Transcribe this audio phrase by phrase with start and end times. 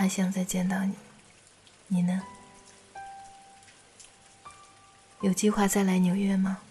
[0.00, 0.94] 还想再见到你。
[1.88, 2.22] 你呢？
[5.20, 6.62] 有计划再来纽约吗？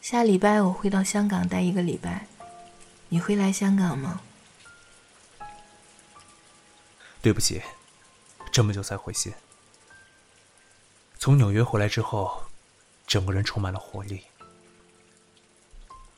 [0.00, 2.26] 下礼拜我会到香港待一个礼拜，
[3.10, 4.22] 你会来香港吗？
[7.20, 7.60] 对不起，
[8.50, 9.30] 这么久才回信。
[11.18, 12.44] 从纽约回来之后，
[13.06, 14.24] 整个人充满了活力，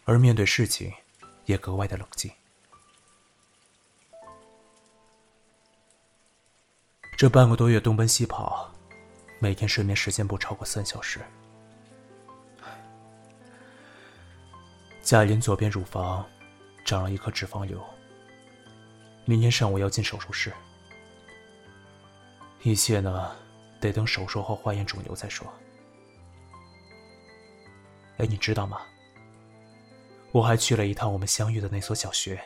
[0.04, 0.92] 而面对事情
[1.46, 2.30] 也格外的冷静。
[7.22, 8.68] 这半个多月东奔西跑，
[9.38, 11.20] 每天睡眠时间不超过三小时。
[15.02, 16.28] 贾林左边乳房
[16.84, 17.80] 长了一颗脂肪瘤，
[19.24, 20.52] 明天上午要进手术室。
[22.64, 23.30] 一切呢，
[23.78, 25.46] 得等手术后化验肿瘤再说。
[28.16, 28.80] 哎，你知道吗？
[30.32, 32.42] 我还去了一趟我们相遇的那所小学，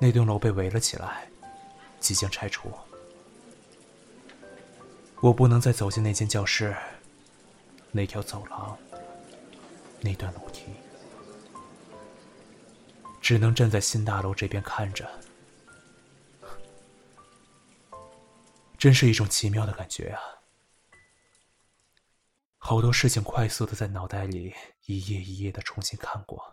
[0.00, 1.28] 那栋楼被围了起来，
[2.02, 2.70] 即将拆除。
[5.22, 6.76] 我不能再走进那间教室，
[7.90, 8.76] 那条走廊。
[10.04, 10.64] 那段楼梯，
[13.20, 15.08] 只能站在新大楼这边看着，
[18.76, 20.20] 真是一种奇妙的感觉啊！
[22.58, 24.52] 好多事情快速的在脑袋里
[24.86, 26.52] 一页一页的重新看过，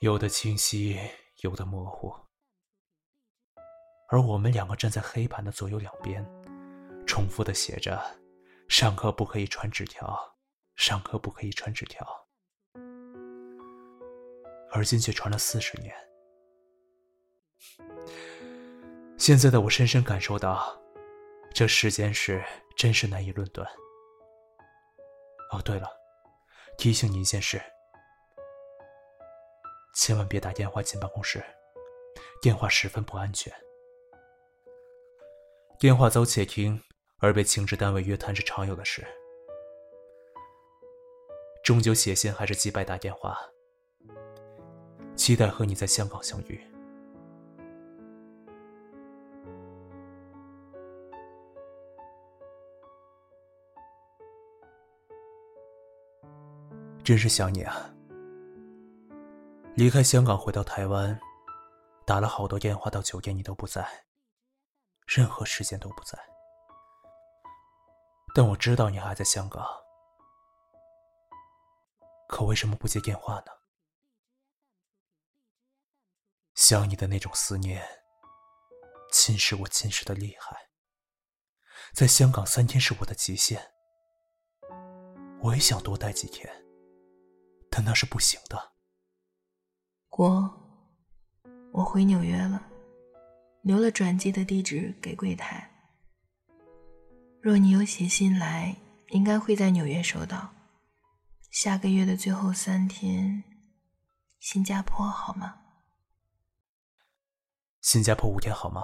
[0.00, 1.00] 有的清晰，
[1.40, 2.14] 有的模糊，
[4.08, 6.24] 而我们两个站在黑板的左右两边，
[7.06, 8.02] 重复的写着
[8.68, 10.18] ：“上课不可以传纸条。”
[10.78, 12.06] 上课不可以传纸条，
[14.70, 15.92] 而今却传了四十年。
[19.18, 20.80] 现在的我深深感受到，
[21.52, 22.44] 这世间事
[22.76, 23.68] 真是难以论断。
[25.50, 25.90] 哦，对了，
[26.78, 27.60] 提醒你一件事，
[29.96, 31.44] 千万别打电话进办公室，
[32.40, 33.52] 电话十分不安全。
[35.78, 36.82] 电话遭窃听
[37.18, 39.06] 而被情治单位约谈是常有的事。
[41.62, 43.38] 终究写信还是击败打电话，
[45.14, 46.60] 期待和你在香港相遇。
[57.04, 57.94] 真是想你啊！
[59.76, 61.16] 离开香港回到台湾，
[62.04, 63.86] 打了好多电话到酒店，你都不在，
[65.08, 66.18] 任何时间都不在。
[68.34, 69.66] 但我知道你还在香港。
[72.28, 73.52] 可为什么不接电话呢？
[76.54, 77.82] 想你的那种思念，
[79.10, 80.68] 侵蚀我侵蚀的厉害。
[81.94, 83.72] 在香港三天是我的极限，
[85.40, 86.52] 我也想多待几天，
[87.70, 88.74] 但那是不行的。
[90.10, 90.52] 国，
[91.72, 92.60] 我回纽约了，
[93.68, 95.70] 留了转寄的地址给柜台。
[97.42, 98.74] 若你有写信来，
[99.08, 100.54] 应该会在纽约收到。
[101.50, 103.44] 下个月的最后三天，
[104.40, 105.60] 新加坡好吗？
[107.82, 108.82] 新加坡五天好吗？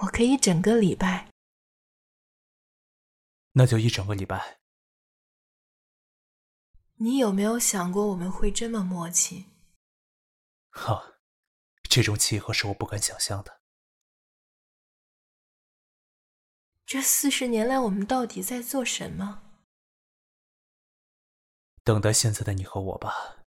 [0.00, 1.28] 我可以整个礼拜。
[3.52, 4.60] 那就一整个礼拜。
[6.94, 9.44] 你有没有想过我们会这么默契？
[10.70, 11.20] 哈，
[11.82, 13.60] 这种契合是我不敢想象的。
[16.86, 19.42] 这四十年来，我们到底在做什么？
[21.84, 23.44] 等待现在的你和我吧。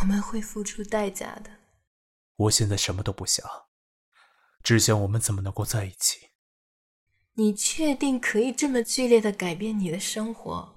[0.00, 1.50] 我们会付出代价的。
[2.36, 3.68] 我现在什么都不想，
[4.62, 6.32] 只想我们怎么能够在一起。
[7.34, 10.74] 你确定可以这么剧烈的改变你的生活？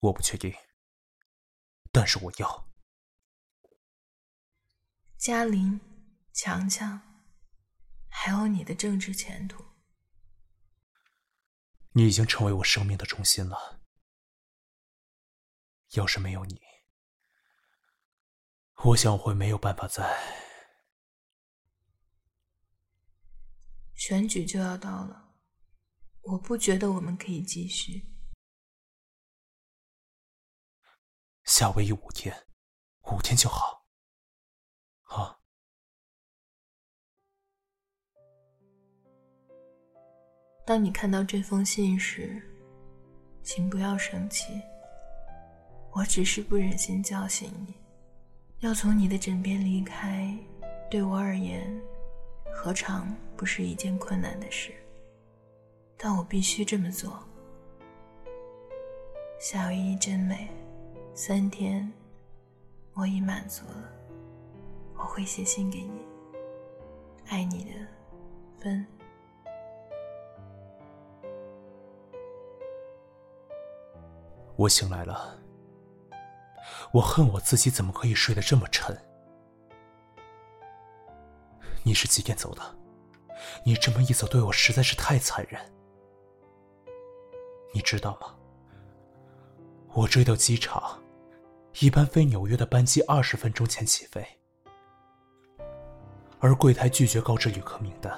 [0.00, 0.54] 我不确定，
[1.98, 2.70] 但是我要。
[5.16, 5.80] 嘉玲，
[6.32, 7.26] 强强。
[8.08, 9.64] 还有你的政治前途，
[11.90, 13.80] 你已经成为我生命的中心了。
[15.94, 16.60] 要是没有你，
[18.84, 20.16] 我想我会没有办法在。
[23.96, 25.34] 选举就要到了，
[26.20, 28.17] 我不觉得我们可以继续。
[31.48, 32.44] 夏威夷五天，
[33.10, 33.82] 五天就好。
[35.02, 35.40] 好。
[40.66, 42.42] 当你看到这封信时，
[43.42, 44.60] 请不要生气。
[45.92, 47.74] 我只是不忍心叫醒你。
[48.58, 50.36] 要从你的枕边离开，
[50.90, 51.66] 对我而言，
[52.54, 54.74] 何尝不是一件困难的事？
[55.96, 57.26] 但我必须这么做。
[59.40, 60.46] 夏威夷真美，
[61.20, 61.92] 三天
[62.94, 63.90] 我已满足了。
[64.94, 66.06] 我会写信给你，
[67.26, 67.70] 爱你的，
[68.60, 68.86] 分。
[74.54, 75.36] 我醒来了，
[76.92, 78.96] 我恨我自己怎么可以睡得这么沉。
[81.82, 82.62] 你是几点走的？
[83.64, 85.60] 你这么一走，对我实在是太残忍。
[87.74, 88.36] 你知道吗？
[89.94, 91.02] 我追到机场，
[91.80, 94.26] 一班飞纽约的班机二十分钟前起飞，
[96.40, 98.12] 而柜台拒绝告知旅客名单。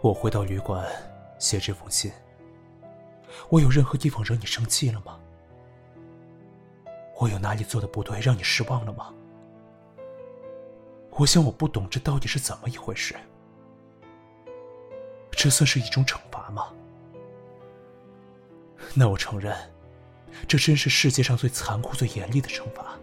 [0.00, 0.86] 我回到旅馆，
[1.36, 2.12] 写这封信。
[3.48, 5.18] 我有任何地方惹你生气了吗？
[7.18, 9.12] 我有哪里做的不对，让你失望了吗？
[11.10, 13.16] 我想我不懂这到底是怎么一回事。
[15.32, 16.72] 这算是一种惩罚吗？
[18.94, 19.56] 那我承认，
[20.48, 22.98] 这真是世界上最残酷、最严厉的惩罚。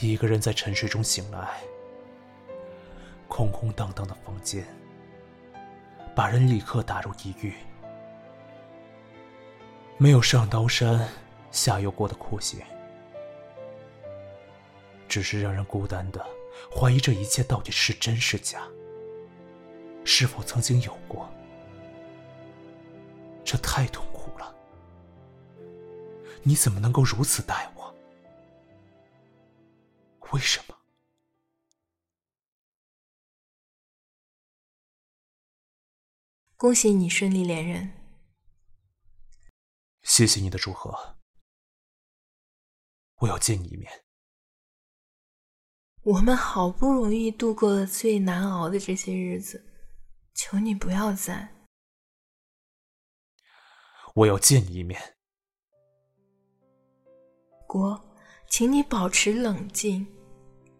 [0.00, 1.60] 一个人在沉睡中醒来，
[3.28, 4.66] 空空荡荡的房间。
[6.14, 7.52] 把人立刻打入地狱，
[9.98, 11.06] 没有上刀山
[11.50, 12.60] 下油锅的酷刑，
[15.06, 16.26] 只是让人孤单的
[16.74, 18.62] 怀疑这一切到底是真是假，
[20.06, 21.28] 是否曾经有过？
[23.46, 24.54] 这太痛苦了！
[26.42, 27.94] 你怎么能够如此待我？
[30.32, 30.76] 为什么？
[36.56, 37.92] 恭喜你顺利连任。
[40.02, 41.16] 谢谢你的祝贺。
[43.18, 44.04] 我要见你一面。
[46.02, 49.64] 我们好不容易度过了最难熬的这些日子，
[50.34, 51.55] 求你不要再。
[54.16, 54.98] 我要见你一面。
[57.66, 58.02] 国，
[58.48, 60.06] 请你保持冷静。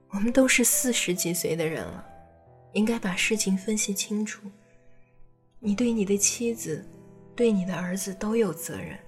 [0.08, 2.02] 我们都是四十几岁的人了，
[2.72, 4.50] 应该把事情分析清楚。
[5.58, 6.82] 你对你的妻子，
[7.34, 8.98] 对你的儿子都有责任，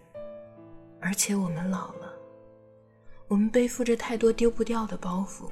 [1.00, 2.12] 而且我们老了，
[3.28, 5.48] 我们背负着太多丢不掉的包袱，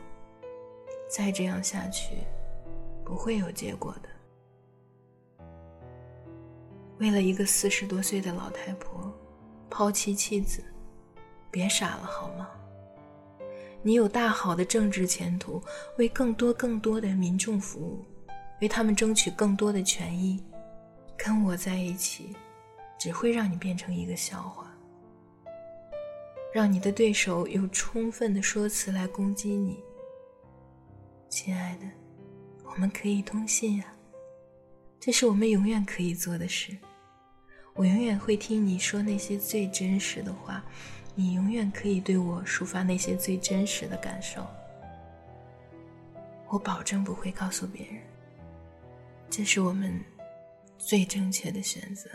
[1.09, 2.17] 再这样下去，
[3.03, 4.09] 不会有结果的。
[6.99, 9.13] 为了一个四十多岁的老太婆，
[9.69, 10.65] 抛妻弃子，
[11.51, 12.49] 别傻了好吗？
[13.83, 15.63] 你有大好的政治前途，
[15.99, 18.05] 为更多更多的民众服务，
[18.61, 20.43] 为他们争取更多的权益。
[21.17, 22.35] 跟我在一起，
[22.99, 24.71] 只会让你变成一个笑话，
[26.53, 29.79] 让你的对手有充分的说辞来攻击你。
[31.29, 31.87] 亲爱的，
[32.65, 33.85] 我们可以通信呀，
[34.99, 36.77] 这是我们永远可以做的事。
[37.75, 40.65] 我永远会听你说那些最真实的话，
[41.15, 44.47] 你永远可以对我抒发那些最真实的感受。
[46.49, 48.03] 我保证不会告诉别人，
[49.31, 50.05] 这是我们。
[50.79, 52.11] 最正确的选择。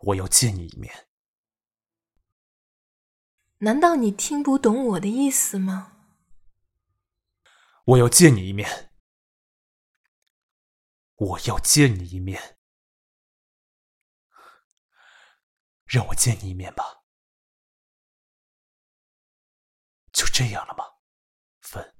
[0.00, 0.92] 我要见你一面。
[3.58, 5.92] 难道你听不懂我的意思吗？
[7.84, 8.85] 我要见你一面。
[11.16, 12.58] 我要见你一面。
[15.84, 17.04] 让我见你一面吧。
[20.12, 20.84] 就这样了吗，
[21.60, 21.94] 分？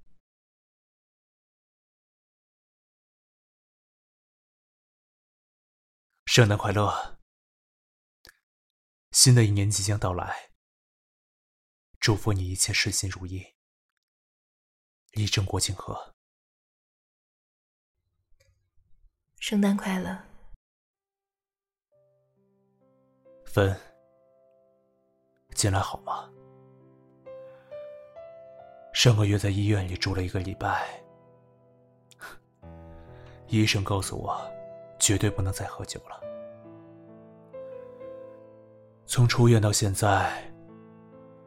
[6.24, 7.20] 圣诞快乐！
[9.12, 10.50] 新的一年即将到来，
[12.00, 13.54] 祝福你一切顺心如意，
[15.12, 16.15] 力争国庆贺。
[19.48, 20.18] 圣诞快乐，
[23.44, 23.76] 芬，
[25.54, 26.28] 进来好吗？
[28.92, 31.00] 上个月在医院里住了一个礼拜，
[33.46, 34.36] 医生告诉我，
[34.98, 36.20] 绝对不能再喝酒了。
[39.06, 40.42] 从出院到现在，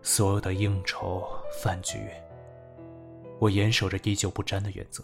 [0.01, 1.27] 所有的应酬
[1.62, 2.10] 饭局，
[3.41, 5.03] 我严守着滴酒不沾的原则。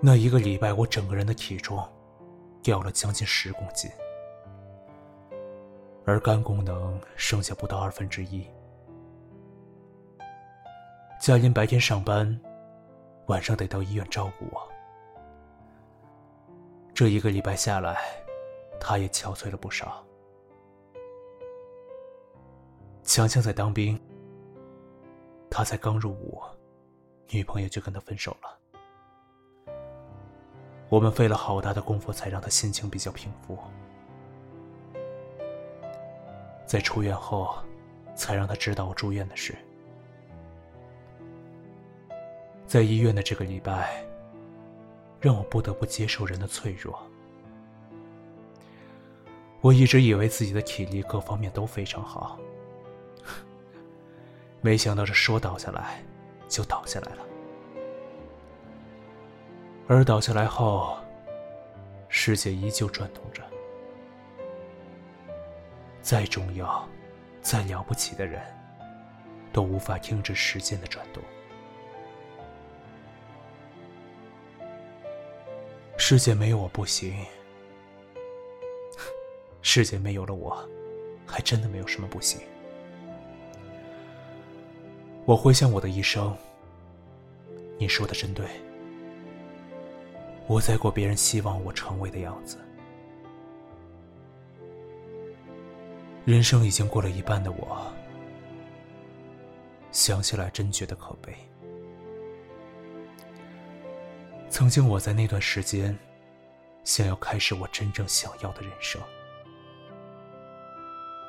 [0.00, 1.82] 那一个礼拜，我整个人的体重
[2.62, 3.90] 掉了将近十公斤，
[6.04, 8.46] 而肝功能剩下不到二分之一。
[11.20, 12.40] 嘉林白天上班，
[13.26, 14.68] 晚上得到医院照顾我。
[16.94, 17.98] 这一个礼拜下来。
[18.80, 20.06] 他也憔悴了不少。
[23.02, 24.00] 强强在当兵，
[25.50, 26.40] 他才刚入伍，
[27.30, 28.56] 女朋友就跟他分手了。
[30.88, 33.58] 我们费了好大的功夫才让他心情比较平复，
[36.64, 37.58] 在出院后，
[38.14, 39.54] 才让他知道我住院的事。
[42.66, 44.02] 在医院的这个礼拜，
[45.20, 46.98] 让我不得不接受人的脆弱。
[49.60, 52.38] 我一直以为自己的体力各方面都非常好，
[54.62, 56.02] 没想到这说倒下来，
[56.48, 57.27] 就倒下来了。
[59.90, 60.98] 而倒下来后，
[62.10, 63.42] 世界依旧转动着。
[66.02, 66.86] 再重要、
[67.40, 68.42] 再了不起的人，
[69.50, 71.22] 都无法停止时间的转动。
[75.96, 77.24] 世界没有我不行，
[79.62, 80.68] 世界没有了我，
[81.26, 82.42] 还真的没有什么不行。
[85.24, 86.36] 我回想我的一生，
[87.78, 88.46] 你说的真对。
[90.48, 92.58] 我在过别人希望我成为的样子。
[96.24, 97.86] 人生已经过了一半的我，
[99.92, 101.36] 想起来真觉得可悲。
[104.48, 105.96] 曾经我在那段时间，
[106.82, 109.00] 想要开始我真正想要的人生，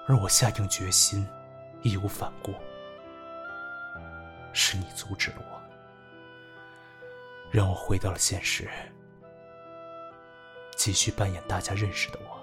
[0.08, 1.28] 而我下定决心，
[1.82, 2.54] 义无反顾，
[4.54, 5.62] 是你阻止了我，
[7.52, 8.70] 让我回到了现实。
[10.80, 12.40] 继续扮演大家认识的我，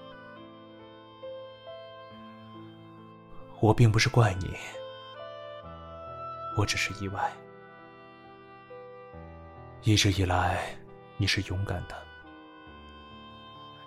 [3.61, 4.55] 我并不是怪你，
[6.55, 7.33] 我只是意外。
[9.85, 10.76] 一直以来，
[11.16, 11.97] 你是勇敢的，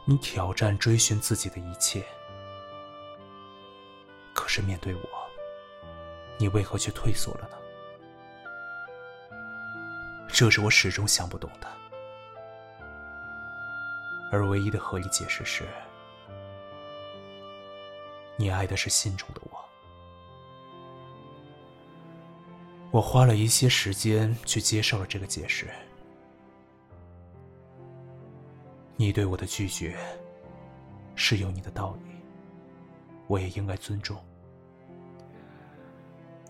[0.03, 2.03] 你挑战追寻自己的一切。
[4.33, 5.01] 可是面对我，
[6.39, 9.37] 你为何却退缩了呢？
[10.27, 11.78] 这是我始终想不懂的。
[14.31, 15.67] 而唯一的合理解释是，
[18.37, 19.59] 你爱的是心中的我。
[22.91, 25.69] 我花了一些时间去接受了这个解释。
[28.95, 29.97] 你对我的拒绝
[31.15, 32.11] 是有你的道理，
[33.27, 34.17] 我也应该尊重。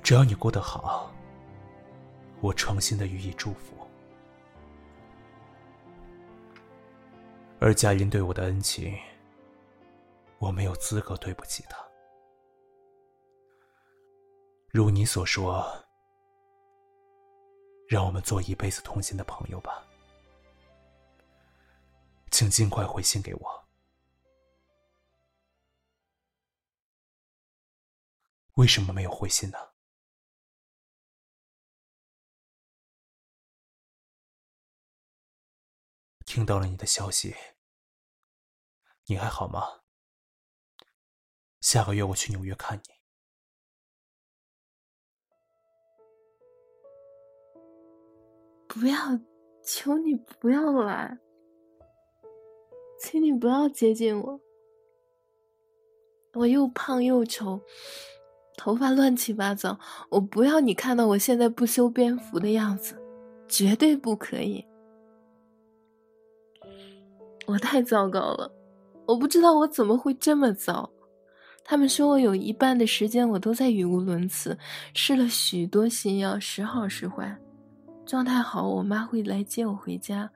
[0.02, 1.12] 只要你过得好，
[2.42, 3.89] 我诚心的予以祝福。
[7.62, 8.98] 而佳音对我的恩情，
[10.38, 11.78] 我没有资格对不起他。
[14.72, 15.66] 如你所说，
[17.88, 19.86] 让我们做一辈子同心的朋友吧。
[22.32, 23.68] 请尽快回信给我。
[28.54, 29.58] 为什么没有回信呢？
[36.30, 37.34] 听到了你的消息，
[39.08, 39.80] 你还好吗？
[41.60, 42.84] 下个月我去纽约看你。
[48.68, 49.20] 不要，
[49.64, 51.18] 求你不要来，
[53.02, 54.40] 请你不要接近我。
[56.34, 57.60] 我又胖又丑，
[58.56, 59.80] 头发乱七八糟，
[60.12, 63.02] 我不要你看到我现在不修边幅的样子，
[63.48, 64.69] 绝对不可以。
[67.50, 68.52] 我太糟糕了，
[69.08, 70.88] 我不知道我怎么会这么糟。
[71.66, 74.56] 他们说我有一半的时间我都在语无伦次，
[74.94, 77.36] 试了许多新药，时好时坏。
[78.06, 80.30] 状态好，我妈会来接我回家；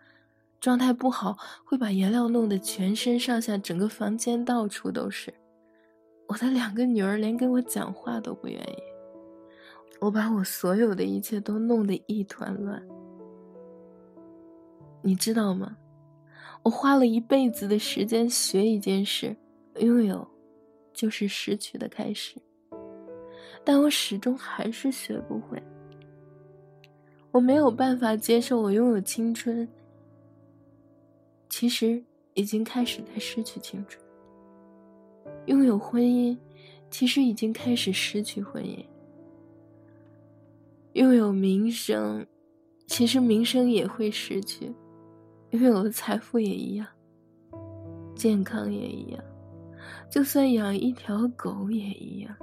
[0.60, 5.32] 状态不好，会把颜料弄得全身上下、整个房间到处都是。
[6.28, 8.78] 我的两个女儿连跟我讲话都不愿意。
[10.00, 12.82] 我把我所有的一切都弄得一团乱，
[15.04, 15.78] 你知道吗？
[16.64, 19.36] 我花了一辈子的时间学一件事，
[19.80, 20.26] 拥有，
[20.94, 22.36] 就是失去的开始。
[23.66, 25.62] 但我始终还是学不会。
[27.32, 29.68] 我没有办法接受我拥有青春，
[31.50, 32.02] 其实
[32.34, 34.02] 已经开始在失去青春；
[35.48, 36.38] 拥有婚姻，
[36.90, 38.86] 其实已经开始失去婚姻；
[40.94, 42.26] 拥有名声，
[42.88, 44.72] 其实名声也会失去。
[45.54, 46.88] 拥有的财富也一样，
[48.16, 49.24] 健康也一样，
[50.10, 52.36] 就算养一条狗也一样。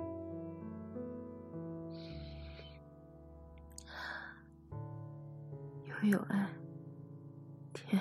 [6.02, 6.49] 拥有爱，
[7.75, 8.00] 天，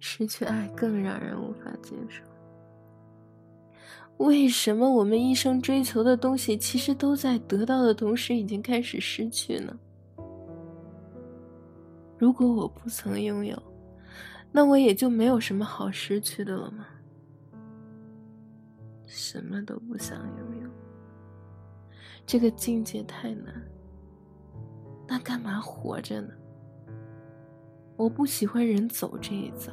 [0.00, 2.24] 失去爱更让人无法接受。
[4.16, 9.78] 为什么我们一生追求的东西，其实都在得到的同时已经开始失去呢？
[12.18, 13.62] 如果我不曾拥有。
[14.50, 16.86] 那我也就没有什么好失去的了吗？
[19.06, 20.68] 什么都不想拥有，
[22.24, 23.54] 这个境界太难。
[25.06, 26.32] 那干嘛活着呢？
[27.96, 29.70] 我不喜欢人走这一遭。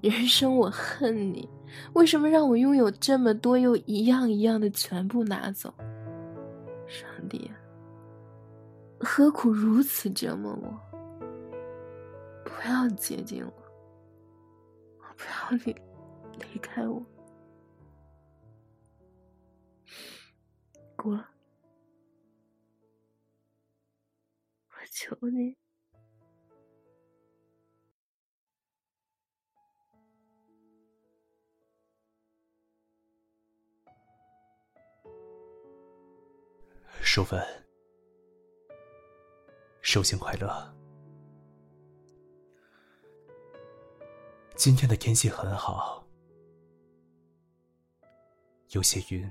[0.02, 1.48] 人生我恨你，
[1.94, 5.72] 为什么让我拥有这么多又一样一样的全部拿走？
[6.86, 7.56] 上帝，啊
[9.04, 10.80] 何苦如此折磨我？
[12.44, 13.52] 不要接近我，
[14.98, 15.76] 我不要你
[16.38, 17.04] 离开我，
[20.96, 21.24] 过，我
[24.90, 25.56] 求你。
[37.00, 37.40] 淑芬，
[39.84, 40.74] 寿星快乐！
[44.56, 46.02] 今天的天气很好，
[48.70, 49.30] 有些云，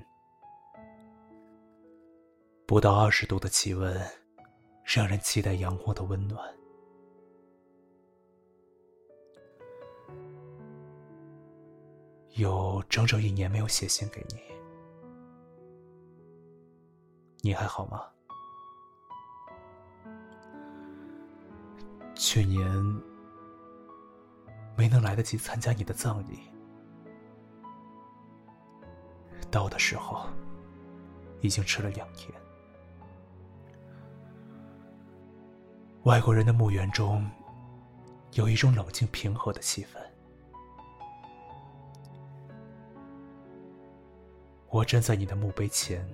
[2.66, 4.00] 不到二十度的气温，
[4.84, 6.56] 让人期待阳光的温暖。
[12.36, 14.40] 有整整一年没有写信给你。
[17.40, 18.08] 你还好吗？
[22.14, 22.66] 去年
[24.76, 26.38] 没能来得及参加你的葬礼，
[29.50, 30.26] 到的时候
[31.40, 32.32] 已经迟了两天。
[36.04, 37.28] 外国人的墓园中
[38.32, 39.98] 有一种冷静平和的气氛，
[44.70, 46.06] 我站在你的墓碑前。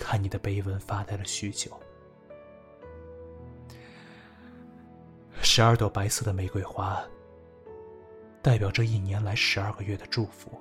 [0.00, 1.72] 看你的碑文发呆了许久，
[5.50, 7.02] 十二朵白色的玫瑰花，
[8.42, 10.60] 代表这一年来十二个月的祝福。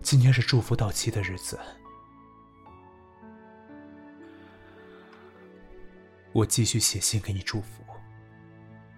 [0.00, 1.58] 今天是祝福到期的日子，
[6.32, 7.82] 我继续写信给你祝福，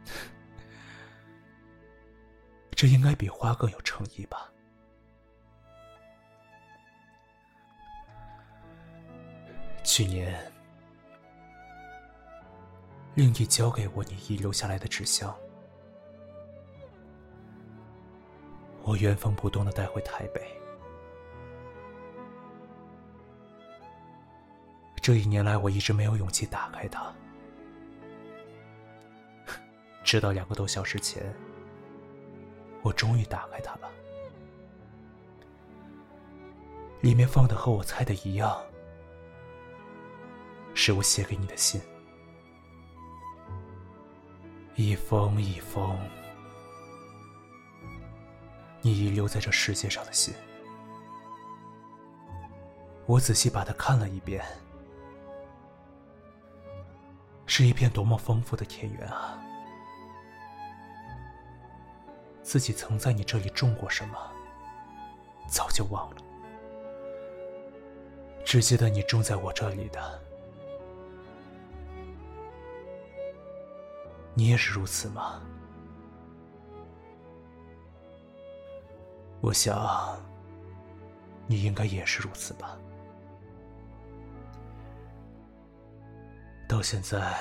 [2.77, 4.53] 这应该比花更有诚意吧。
[9.83, 10.39] 去年，
[13.15, 15.35] 令弟交给我你遗留下来的纸箱，
[18.83, 20.41] 我原封不动的带回台北。
[25.03, 27.13] 这一年来，我一直没有勇气打开它，
[30.05, 31.35] 直到两个多小时前，
[32.83, 33.91] 我终于打开它了，
[37.01, 38.63] 里面放的和我猜的一样。
[40.75, 41.81] 是我写给你的信，
[44.77, 45.99] 一封一封，
[48.81, 50.33] 你遗留在这世界上的信。
[53.05, 54.43] 我仔细把它看了一遍，
[57.45, 59.39] 是一片多么丰富的田园啊！
[62.43, 64.17] 自己曾在你这里种过什么，
[65.47, 66.17] 早就忘了，
[68.45, 70.30] 只记得你种在我这里的。
[74.35, 75.43] 你也是如此吗？
[79.43, 80.19] 我想，
[81.47, 82.79] 你应该也是如此吧。
[86.69, 87.39] 到现在，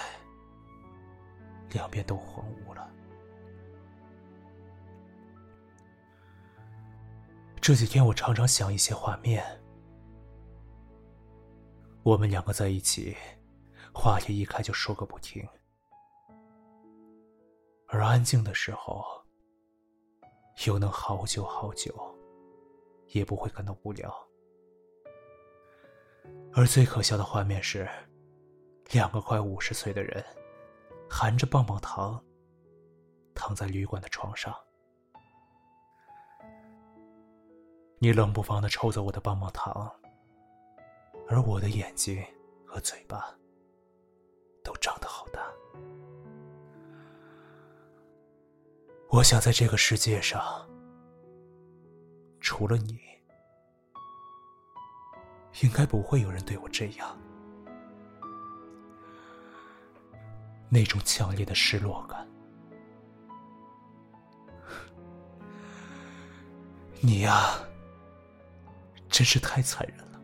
[1.71, 2.89] 两边都荒芜了。
[7.61, 9.45] 这几天我常常想一些画面，
[12.01, 13.15] 我们两个在一起，
[13.93, 15.47] 话题一开就说个不停。
[17.91, 19.03] 而安静的时候，
[20.67, 21.91] 又能好久好久，
[23.07, 24.13] 也不会感到无聊。
[26.53, 27.89] 而最可笑的画面是，
[28.91, 30.23] 两个快五十岁的人，
[31.09, 32.23] 含着棒棒糖，
[33.33, 34.55] 躺在旅馆的床上。
[37.97, 39.91] 你冷不防的抽走我的棒棒糖，
[41.27, 42.23] 而我的眼睛
[42.67, 43.35] 和嘴巴，
[44.63, 45.07] 都张得
[49.11, 50.69] 我想，在这个世界上，
[52.39, 52.99] 除了你，
[55.63, 57.17] 应该不会有人对我这样。
[60.69, 62.27] 那种强烈的失落感，
[67.01, 67.59] 你呀，
[69.09, 70.21] 真是太残忍了。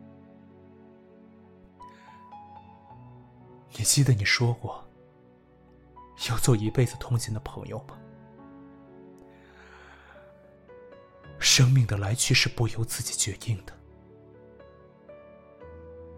[3.72, 4.88] 你记得你说过
[6.30, 7.98] 要做一辈子同行的朋友吗？
[11.38, 13.72] 生命的来去是不由自己决定的，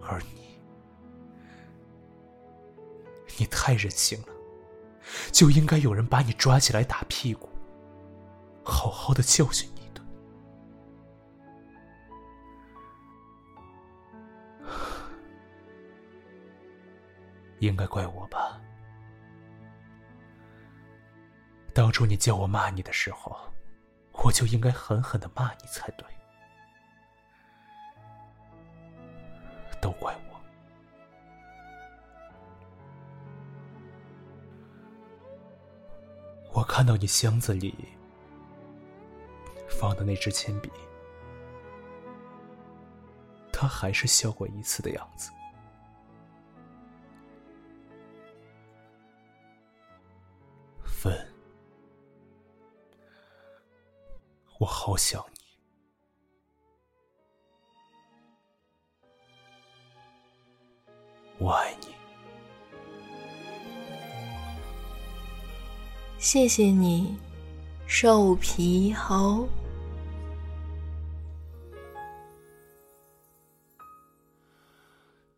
[0.00, 0.58] 而你，
[3.38, 4.28] 你太任性了，
[5.30, 7.50] 就应该有人把你抓起来打屁股，
[8.64, 10.02] 好好的教训你一顿。
[17.60, 18.58] 应该怪我吧？
[21.74, 23.36] 当初你叫我骂你的时候。
[24.28, 26.06] 我就应该狠狠的骂你才对，
[29.80, 30.38] 都怪我。
[36.52, 37.74] 我看到你箱子里
[39.66, 40.70] 放的那支铅笔，
[43.50, 45.30] 他还是笑过一次的样子。
[54.58, 55.40] 我好想你，
[61.38, 61.94] 我爱你。
[66.18, 67.16] 谢谢你，
[67.86, 69.48] 瘦皮猴。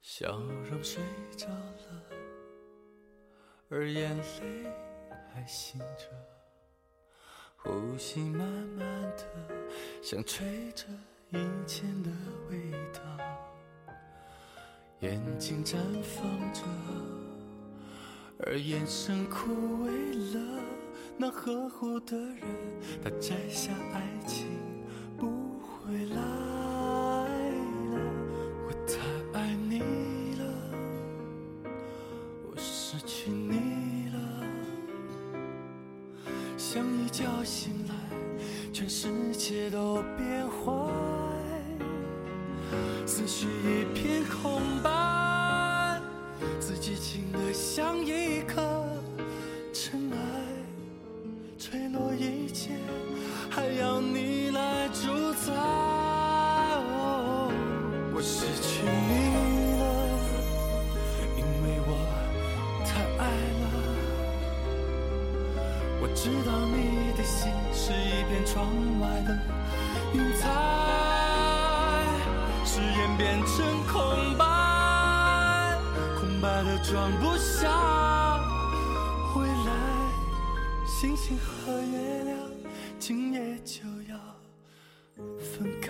[0.00, 1.02] 笑容睡
[1.36, 2.02] 着了，
[3.68, 4.24] 而眼泪
[5.32, 6.39] 还醒着。
[7.62, 8.46] 呼吸慢
[8.78, 9.24] 慢的，
[10.02, 10.84] 像吹着
[11.28, 12.10] 以前的
[12.48, 13.02] 味道，
[15.00, 16.62] 眼睛绽放着，
[18.46, 19.52] 而眼神枯
[19.86, 20.62] 萎了。
[21.18, 22.40] 那呵护的人，
[23.04, 24.46] 他摘下爱情，
[37.10, 37.94] 一觉醒来，
[38.72, 40.70] 全世界都变坏，
[43.04, 46.00] 思绪一片空白，
[46.60, 48.62] 自己轻得像一颗
[49.72, 50.18] 尘埃，
[51.58, 52.70] 坠落一切，
[66.22, 68.66] 知道你的心是一片窗
[69.00, 69.38] 外的
[70.12, 70.46] 云彩，
[72.62, 74.44] 誓言变成空白，
[76.20, 78.38] 空白的装不下
[79.34, 79.72] 未来。
[80.86, 82.36] 星星和月亮，
[82.98, 84.18] 今夜就要
[85.38, 85.89] 分开。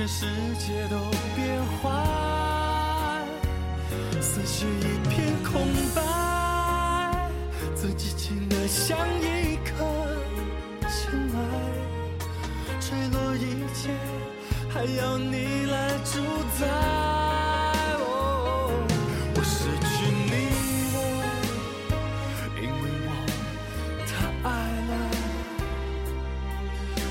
[0.00, 0.24] 全世
[0.58, 0.96] 界都
[1.36, 1.90] 变坏，
[4.18, 7.28] 思绪一片空白，
[7.74, 9.84] 自己轻得像一颗
[10.88, 11.38] 尘埃，
[12.80, 13.90] 坠落一切，
[14.70, 16.24] 还要你来主
[16.58, 16.66] 宰。
[19.34, 19.92] 我失去
[20.30, 20.32] 你，
[22.56, 22.72] 因为
[23.04, 23.08] 我
[24.06, 24.10] 太
[24.48, 24.50] 爱
[24.88, 24.92] 了，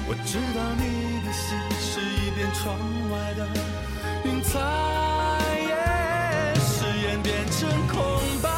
[0.07, 0.98] 我知道你
[2.53, 2.77] 窗
[3.11, 3.47] 外的
[4.25, 4.59] 云彩，
[6.55, 7.97] 誓言变成空
[8.41, 8.49] 白，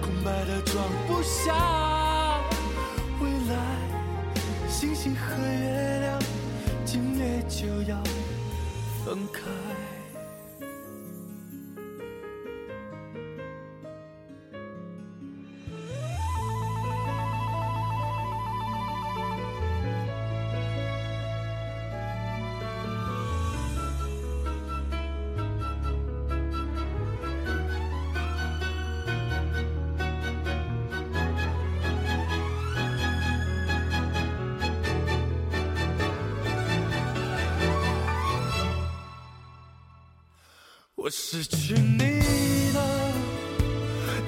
[0.00, 1.54] 空白的装不下
[3.20, 3.54] 未来。
[4.68, 6.18] 星星和月亮，
[6.84, 7.96] 今夜就要
[9.04, 9.40] 分开。
[41.34, 42.20] 失去你
[42.74, 42.78] 了，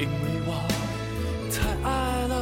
[0.00, 0.50] 因为我
[1.52, 2.32] 太爱了。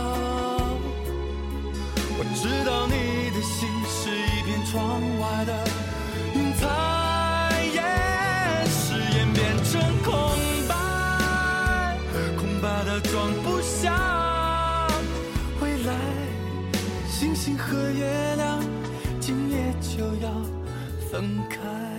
[2.17, 2.95] 我知道你
[3.35, 5.53] 的心是一片窗外的
[6.37, 6.63] 云彩，
[8.69, 10.15] 誓言变成空
[10.69, 11.99] 白，
[12.37, 14.87] 空白的装不下
[15.61, 15.93] 未来。
[17.11, 18.63] 星星和月亮，
[19.19, 20.31] 今夜就要
[21.11, 21.92] 分开。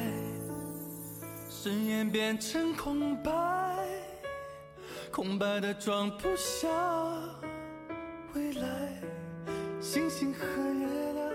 [1.63, 3.31] 誓言变成空白，
[5.09, 6.67] 空白的装不下
[8.33, 9.01] 未来。
[9.79, 11.31] 星星和月亮，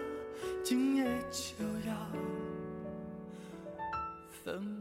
[0.62, 1.96] 今夜就要
[4.44, 4.77] 分。